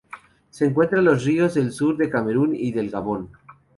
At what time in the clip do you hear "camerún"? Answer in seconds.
2.09-2.55